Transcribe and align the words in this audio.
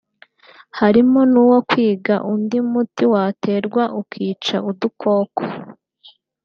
harimo 0.79 1.19
n’uwo 1.31 1.59
kwiga 1.69 2.15
undi 2.33 2.57
muti 2.71 3.03
waterwa 3.13 3.83
ukica 3.99 4.57
udukoko” 4.69 5.43